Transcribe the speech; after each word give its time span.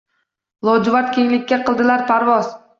Lojuvard 0.69 1.13
kenglikka 1.19 1.63
qildilar 1.71 2.09
parvoz. 2.13 2.53